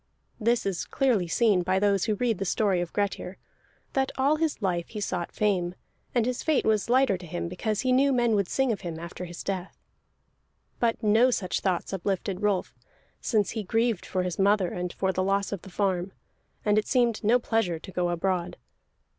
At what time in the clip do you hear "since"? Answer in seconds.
13.21-13.51